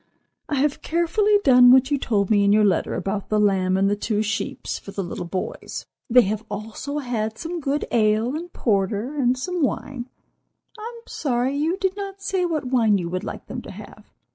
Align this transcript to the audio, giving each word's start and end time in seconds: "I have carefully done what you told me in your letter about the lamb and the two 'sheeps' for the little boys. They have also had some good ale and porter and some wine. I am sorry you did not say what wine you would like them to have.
"I 0.49 0.55
have 0.55 0.81
carefully 0.81 1.37
done 1.43 1.71
what 1.71 1.91
you 1.91 1.99
told 1.99 2.31
me 2.31 2.43
in 2.43 2.51
your 2.51 2.65
letter 2.65 2.95
about 2.95 3.29
the 3.29 3.39
lamb 3.39 3.77
and 3.77 3.87
the 3.87 3.95
two 3.95 4.23
'sheeps' 4.23 4.79
for 4.79 4.89
the 4.89 5.03
little 5.03 5.27
boys. 5.27 5.85
They 6.09 6.23
have 6.23 6.43
also 6.49 6.97
had 6.97 7.37
some 7.37 7.59
good 7.59 7.85
ale 7.91 8.35
and 8.35 8.51
porter 8.51 9.13
and 9.15 9.37
some 9.37 9.61
wine. 9.61 10.09
I 10.75 10.81
am 10.97 11.03
sorry 11.07 11.55
you 11.55 11.77
did 11.77 11.95
not 11.95 12.19
say 12.19 12.45
what 12.45 12.65
wine 12.65 12.97
you 12.97 13.09
would 13.09 13.23
like 13.23 13.45
them 13.45 13.61
to 13.61 13.69
have. 13.69 14.09